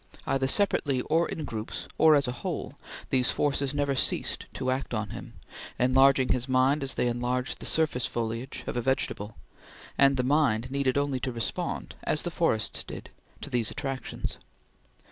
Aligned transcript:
Either 0.25 0.47
separately, 0.47 0.99
or 1.01 1.29
in 1.29 1.45
groups, 1.45 1.87
or 1.99 2.15
as 2.15 2.27
a 2.27 2.31
whole, 2.31 2.73
these 3.11 3.29
forces 3.29 3.75
never 3.75 3.93
ceased 3.93 4.47
to 4.51 4.71
act 4.71 4.95
on 4.95 5.11
him, 5.11 5.33
enlarging 5.77 6.29
his 6.29 6.49
mind 6.49 6.81
as 6.81 6.95
they 6.95 7.05
enlarged 7.05 7.59
the 7.59 7.67
surface 7.67 8.07
foliage 8.07 8.63
of 8.65 8.75
a 8.75 8.81
vegetable, 8.81 9.35
and 9.99 10.17
the 10.17 10.23
mind 10.23 10.71
needed 10.71 10.97
only 10.97 11.19
to 11.19 11.31
respond, 11.31 11.93
as 12.03 12.23
the 12.23 12.31
forests 12.31 12.83
did, 12.83 13.11
to 13.41 13.47
these 13.51 13.69
attractions. 13.69 14.39